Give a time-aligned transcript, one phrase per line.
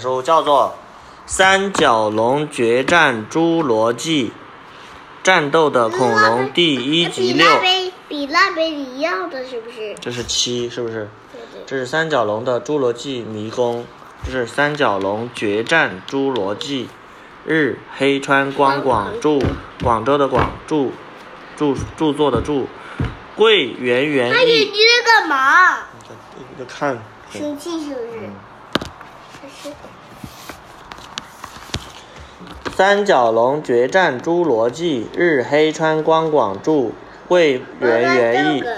[0.00, 0.74] 书叫做
[1.30, 4.28] 《三角龙决战侏罗纪》，
[5.22, 9.94] 战斗的恐龙第一集六，比那边比那边你要的是不是？
[10.00, 11.08] 这是七，是不是？
[11.32, 11.62] 对对。
[11.66, 13.84] 这是三角龙的侏罗纪迷宫，
[14.24, 16.88] 这是三角龙决战侏罗纪。
[17.46, 19.38] 日黑川光广著，
[19.82, 20.88] 广州的广著，
[21.56, 22.66] 著著作的著，
[23.34, 24.64] 桂圆圆他眼译。
[24.66, 25.78] 睛在干嘛？
[26.38, 26.98] 一个看，
[27.32, 28.18] 生气是不是？
[28.22, 28.49] 嗯他是
[32.76, 36.92] 三角龙决战侏罗纪，日黑川光广著，
[37.28, 38.60] 桂圆圆译。
[38.60, 38.76] 这个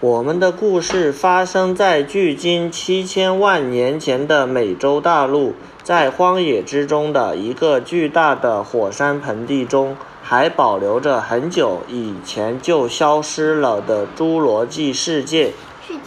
[0.00, 14.92] 我们的故事发生在距今七千万年前的美洲大陆，在荒野之中的一个巨大的火山盆地中，还保留着很久以前就消失了的侏罗纪。
[14.92, 15.52] 世界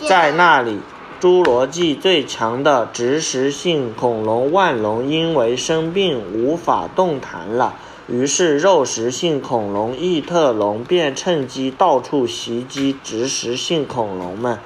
[0.07, 0.79] 在那里，
[1.25, 7.73] 侏罗纪最强的植食性恐龙万龙因为生病无法动弹了，
[8.07, 14.59] 于是肉食性恐龙异特龙便趁机到处袭击植食性恐龙们。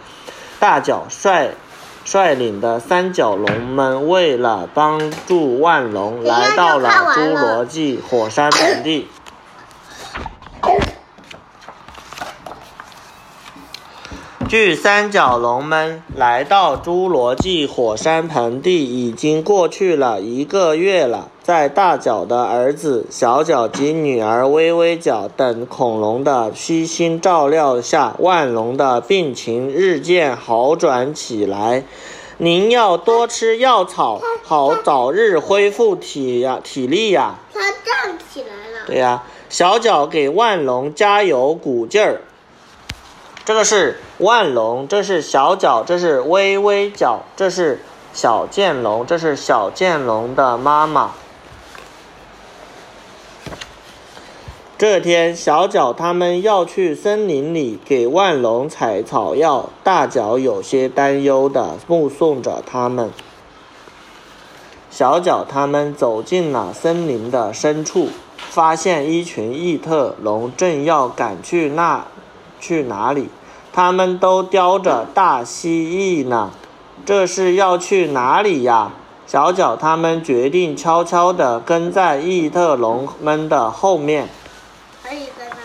[0.59, 1.51] 大脚率
[2.03, 9.07] 率领的三角龙们为了帮助万龙，来到了侏罗纪火山盆地。
[14.49, 31.83] 距三角龙们来到侏罗纪火山盆地已经过去了一个月了，在大脚的儿子小脚及女儿微微脚等恐龙的悉心照料下，万龙的病情日渐好转起来。
[32.39, 37.35] 您要多吃药草，好早日恢复体呀体力呀。
[37.53, 38.87] 他站起来了。
[38.87, 42.21] 对呀、小脚给万龙加油鼓劲儿。
[43.45, 47.81] 这个是万龙，这是小角，这是微微角，这是
[48.13, 51.11] 小剑龙，这是小剑龙的妈妈。
[54.77, 63.11] 这天，小角他们要去森林里给万龙采草药，大角有些担忧的目送着他们。
[64.89, 72.05] 小角他们走进了森林的深处，发现一群异特龙正要赶去那
[72.59, 73.29] 去哪里？
[73.71, 76.51] 他们都叼着大蜥蜴呢，
[77.05, 78.91] 这是要去哪里呀？
[79.27, 84.27] 小脚他们决定悄悄地跟在异特龙们的后面。
[85.03, 85.57] 可以跟他。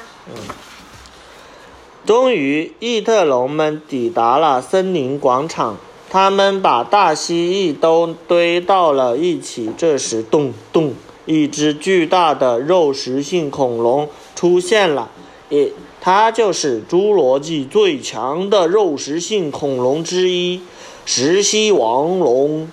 [2.05, 5.77] 终于，异特龙们抵达了森林广场。
[6.11, 7.35] 他们把大蜥
[7.75, 9.73] 蜴都堆到了一起。
[9.77, 10.93] 这时，咚咚，
[11.25, 15.09] 一只巨大的肉食性恐龙出现了。
[15.49, 20.63] 也，它就是侏罗纪最强的肉食性恐龙之一——
[21.05, 22.71] 石蜥王龙。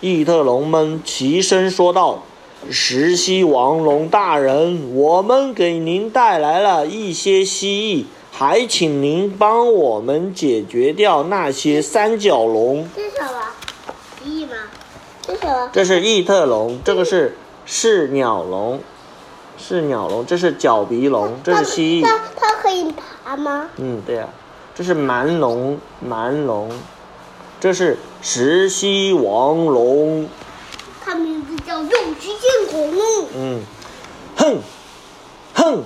[0.00, 2.22] 异特龙们齐声说道
[2.70, 12.88] ：“石蜥王龙大人，我们给您带来了一些蜥蜴，还请您帮我们解决掉那些三角龙。
[12.96, 13.40] 这是什么？
[14.22, 14.56] 蜥蜴吗？
[15.22, 15.70] 这是什么？
[15.72, 18.80] 这是异特龙，这个是是鸟龙，
[19.60, 22.04] 是鸟龙，这是角鼻龙，这是蜥蜴。
[22.04, 22.92] 它它可以
[23.24, 23.68] 爬吗？
[23.76, 24.26] 嗯，对呀、
[24.74, 26.70] 这是蛮龙，蛮龙，
[27.60, 30.26] 这是石溪王龙。
[31.04, 33.04] 它名字叫肉食性恐龙。
[33.36, 33.60] 嗯，
[34.36, 34.56] 哼，
[35.54, 35.82] 哼，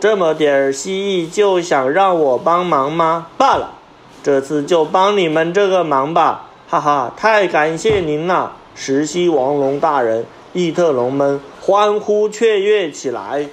[0.00, 3.28] 这么点儿蜥蜴就想让我帮忙吗？
[3.36, 3.74] 罢了，
[4.22, 10.24] 这次就帮你们这个忙吧，哈哈，太感谢您了，石溪王龙大人！
[10.52, 13.48] 异特龙们欢呼雀跃起来。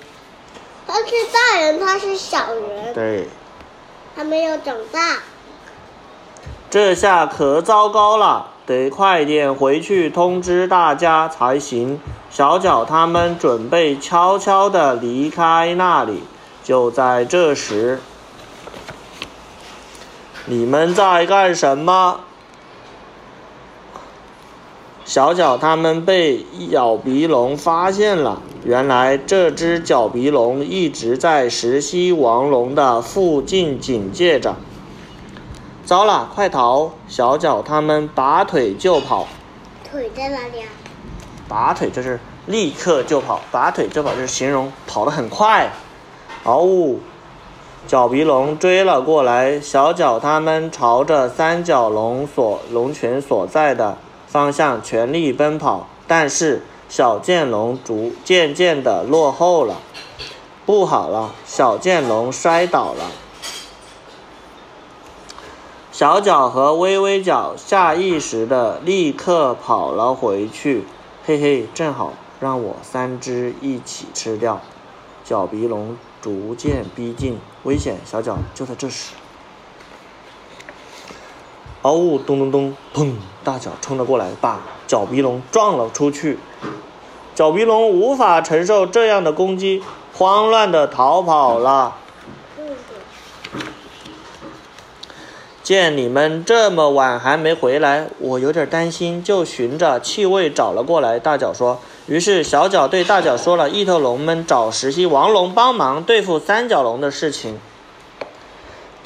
[0.88, 3.28] 他是大人，他是小人，对，
[4.16, 5.18] 还没有长大。
[6.70, 12.00] 这下可糟糕了，得快点回去通知大家才行。
[12.30, 16.24] 小脚他们准备悄悄地离开那里。
[16.64, 18.00] 就在这时，
[20.46, 22.20] 你们在干什么？
[25.10, 28.44] 小角他们被角鼻龙发现了。
[28.64, 34.56] 原来这只角鼻龙一直在石溪王龙的附近警戒着。
[35.84, 36.92] 糟了，快逃！
[37.08, 39.26] 小角他们拔腿就跑，
[39.84, 40.70] 腿在哪里啊？
[41.48, 45.72] 拔腿就是立刻就跑，拔腿就跑就是形容跑得很快。
[46.44, 47.00] 嗷呜！
[47.88, 53.98] 角鼻龙追了过来，小角他们朝着三角龙所龙群所在的
[54.30, 59.78] 方向全力奔跑，但是小剑龙逐渐渐的落后了。
[60.66, 63.12] 不好了，小剑龙摔倒了。
[65.92, 70.86] 小脚和微微脚下意识的立刻跑了回去。
[71.26, 74.62] 嘿嘿，正好让我三只一起吃掉。
[75.26, 77.98] 角鼻龙逐渐逼近，危险！
[78.06, 79.14] 小脚就在这时，
[81.82, 83.14] 嗷呜，咚咚咚，砰！
[83.44, 86.38] 大脚冲了过来，把角鼻龙撞了出去。
[87.34, 89.82] 角鼻龙无法承受这样的攻击，
[90.14, 91.96] 慌乱的逃跑了。
[95.64, 101.20] 见你们这么晚还没回来，我有点担心，就循着气味找了过来。
[101.20, 101.80] 大脚说。
[102.08, 107.60] 于是小脚对大脚说了异特龙们找石溪王龙帮忙对付三角龙的事情。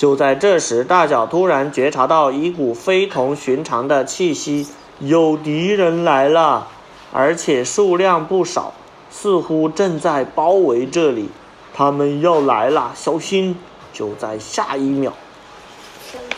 [0.03, 4.67] 就在这时，大脚突然觉察到一股非同寻常的气息，
[4.99, 6.67] 有敌人来了，
[7.13, 8.73] 而且数量不少，
[9.09, 11.29] 似乎正在包围这里。
[11.73, 13.57] 他们要来了，小心！
[13.93, 15.13] 就在下一秒。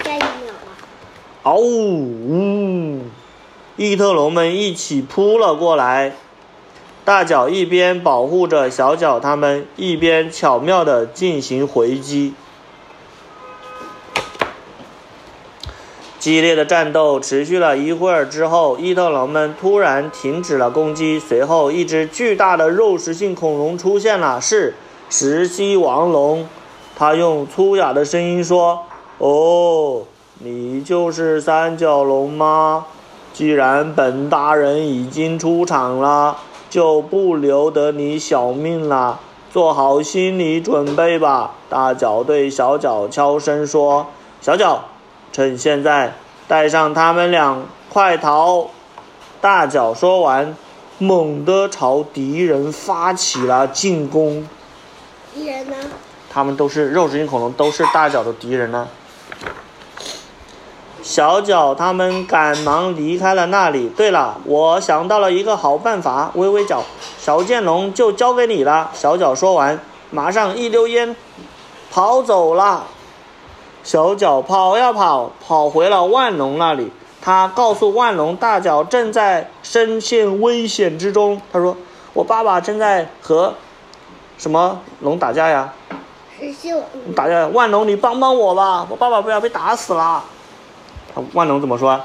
[0.03, 0.69] 下一秒啊！
[1.41, 2.99] 嗷呜！
[3.77, 6.13] 异特龙们一起扑了过来。
[7.03, 12.35] 大脚一边保护着小脚他们，一边巧妙地进行回击。
[16.25, 21.19] 激烈的战斗持续了一会儿之后，异特龙们突然停止了攻击。
[21.19, 24.73] 随后，一只巨大的肉食性恐龙出现了，是
[25.07, 26.47] 石蜥王龙。
[26.95, 28.79] 他用粗哑的声音说
[29.19, 30.01] ：“哦，
[30.39, 32.87] 你就是三角龙吗？
[33.31, 36.37] 既然本大人已经出场了。”
[36.71, 39.19] 就不留得你小命了，
[39.53, 41.51] 做好心理准备吧。
[41.69, 44.07] 大脚对小脚悄声说
[44.41, 44.83] ：“小脚，
[45.35, 46.13] 趁现在
[46.47, 48.69] 带上他们俩，快逃！”
[49.41, 50.55] 大脚说完，
[50.97, 54.47] 猛地朝敌人发起了进攻。
[55.33, 55.75] 敌人呢？
[56.31, 58.87] 他们都是肉食性恐龙，都是大脚的敌人呢。
[61.03, 63.89] 小脚他们赶忙离开了那里。
[63.89, 66.31] 对了，我想到了一个好办法。
[66.35, 66.81] 微微脚，
[67.19, 68.89] 小剑龙就交给你了。
[68.93, 69.77] 小脚说完，
[70.11, 71.13] 马上一溜烟
[71.91, 72.85] 跑走了。
[73.85, 76.91] 小脚跑呀跑，跑回了万龙那里。
[77.21, 81.39] 他告诉万龙，大脚正在深陷危险之中。
[81.53, 81.77] 他说
[82.13, 83.53] ：“我爸爸正在和
[84.39, 85.71] 什么龙打架呀？”
[87.15, 87.47] 打架。
[87.49, 90.23] 万龙，你帮帮我吧，我爸爸不要被打死了。
[91.33, 92.01] 万龙怎么说？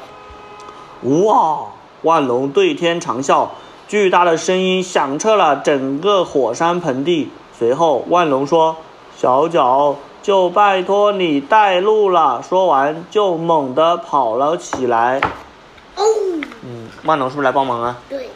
[1.24, 1.60] 哇！
[2.02, 3.48] 万龙对天长啸，
[3.88, 7.30] 巨大的声音响彻了整个火山盆地。
[7.58, 8.76] 随后，万龙说
[9.16, 9.96] ：“小脚，
[10.30, 15.20] 就拜托你带路了。”说完，就猛地跑了起来。
[15.96, 16.04] 哦。
[16.62, 17.98] 嗯，万龙是不是来帮忙啊？
[18.08, 18.30] 对。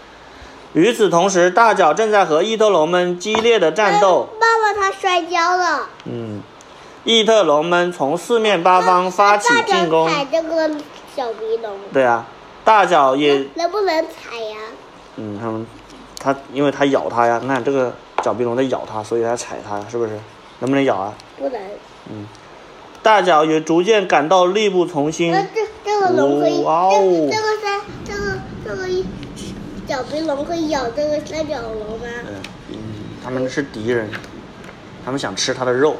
[0.72, 4.28] 与此同时，大脚正在和异特龙们激烈的战斗。
[4.40, 5.86] 爸爸，他摔跤了。
[6.06, 6.42] 嗯。
[7.04, 10.10] 异特龙们从四面八方发起进攻。
[10.10, 10.68] 踩这个
[11.14, 11.78] 小鼻龙。
[11.92, 12.26] 对啊，
[12.64, 13.46] 大脚也。
[13.54, 14.56] 能不能踩呀？
[15.14, 15.64] 嗯，他们，
[16.18, 17.92] 他因为他咬他呀，你看这个
[18.24, 20.18] 小鼻龙在咬他，所以他踩它，是不是？
[20.64, 21.14] 能不能咬啊？
[21.38, 21.60] 不能。
[22.08, 22.26] 嗯，
[23.02, 25.30] 大脚也逐渐感到力不从心。
[25.54, 29.04] 这这个龙可以，这这个三这个这个一
[29.86, 32.06] 小鼻龙可以咬这个三角龙吗？
[32.70, 32.76] 嗯，
[33.22, 34.08] 他们是敌人，
[35.04, 35.96] 他们想吃它的肉。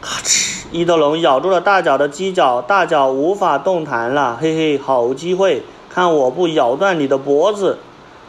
[0.00, 0.64] 咔哧！
[0.72, 4.38] 异特龙咬住了大脚的犄角，大脚无法动弹了。
[4.40, 7.80] 嘿嘿，好机会，看我不咬断你的脖子！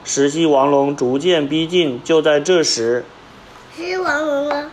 [0.03, 3.05] 石溪王龙逐渐逼近，就在这时，
[3.75, 4.69] 石溪王龙呢？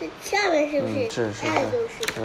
[0.00, 1.10] 这下面是不是？
[1.10, 2.12] 是是是。
[2.14, 2.20] 是。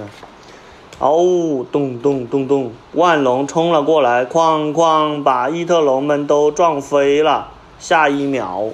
[0.99, 7.51] 哦，咚咚咚咚，万龙冲了过来，哐哐把异特龙们都撞飞了。
[7.79, 8.69] 下一秒。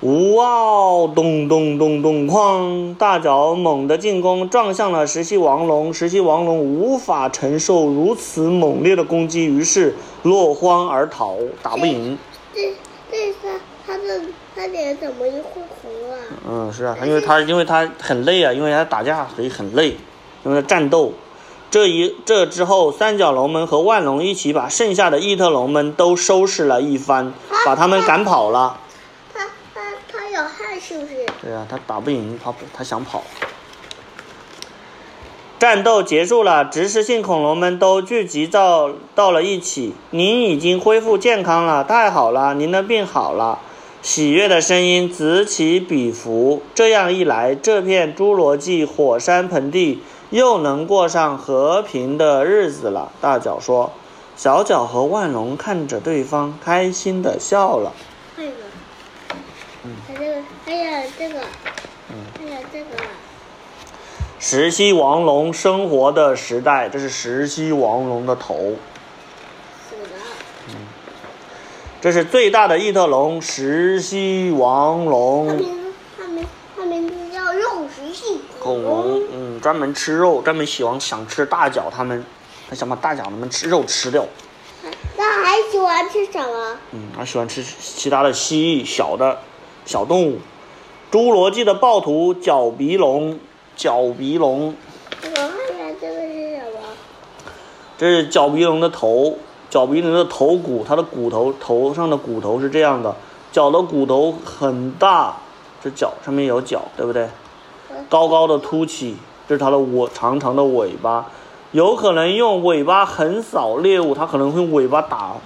[0.00, 1.06] 哇！
[1.14, 2.96] 咚咚咚咚哐！
[2.96, 5.92] 大脚猛地进攻，撞向了石溪王龙。
[5.92, 12.18] 石溪王龙无法承受如此猛烈的攻击，于是落荒而逃，打不赢。
[12.54, 12.74] 这
[13.10, 14.22] 这是他的
[14.60, 16.16] 他脸怎么一会红了？
[16.46, 19.96] 嗯，是啊，因为他因为他很累啊，因为他打架所以很累，
[20.44, 21.14] 因为战斗。
[21.70, 27.32] 这一这之后，三角龙们和万龙一起把剩下的异特龙们都收拾了一番，
[27.64, 28.78] 把他们赶跑了。
[29.32, 29.80] 他他
[30.12, 31.26] 他有汗是不是？
[31.40, 33.22] 对啊，他打不赢，他他想跑。
[35.58, 39.94] 战斗结束了，植食性恐龙们都聚集到到了一起。
[40.10, 43.58] 您已经恢复健康了，太好了，您的病好了。
[44.02, 46.62] 喜悦的声音此起彼伏。
[46.74, 53.12] 这样一来，这片侏罗纪火山盆地又能过上和平的日子了。
[53.20, 53.92] 大脚说。
[54.36, 57.92] 小脚和万龙看着对方，开心的笑了。
[58.38, 58.50] 嗯，
[60.08, 61.40] 还有这个，还有这个，
[62.08, 62.86] 嗯，还有这个。
[64.38, 68.76] 石溪王龙生活的时代，这是石溪王龙的头。
[72.00, 82.24] 这是最大的异特龙石蜥王它龙名它名它名字叫肉食性恐龙，嗯，专门吃肉，专门喜欢想吃大脚，它们，
[82.70, 84.24] 它想把大脚它们吃肉吃掉。
[85.18, 86.78] 那还喜欢吃什么？
[86.92, 89.38] 嗯，它喜欢吃其他的蜥蜴、小的
[89.84, 90.38] 小动物。
[91.12, 93.38] 侏罗纪的暴徒角鼻龙，
[93.76, 94.74] 角鼻龙，
[95.22, 96.78] 我看一下这个是什么？
[97.98, 99.36] 这是角鼻龙的头，
[99.70, 103.14] 角鼻龙的头骨，它的骨头头上的骨头是这样的，
[103.52, 105.36] 脚的骨头很大，
[105.82, 107.28] 这脚上面有角，对不对？
[108.08, 109.16] 高高的凸起，
[109.48, 111.26] 这是它的尾长长的尾巴，
[111.70, 115.36] 有可能用尾巴横扫猎物，它可能会用尾巴打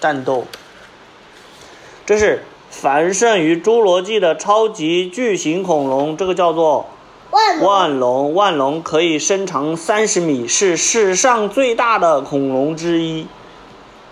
[0.00, 0.44] 战斗。
[2.06, 6.86] 这是繁盛于侏罗纪的超级巨型恐龙，这个叫做
[7.32, 8.34] 万龙万龙。
[8.34, 13.26] 万龙可以身长三十米，是世上最大的恐龙之一。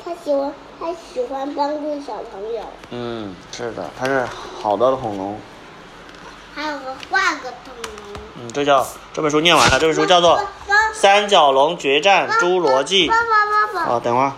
[0.02, 4.26] 它喜欢它喜欢帮助小朋友，嗯，是的，它是
[4.60, 5.38] 好的恐龙。
[6.54, 8.14] 还有个换个恐龙。
[8.42, 10.38] 嗯，这叫这本书念完了，这本书叫做
[10.94, 13.22] 《三角龙决战侏罗纪》爸爸
[13.74, 13.92] 爸爸。
[13.94, 14.32] 啊，等会儿。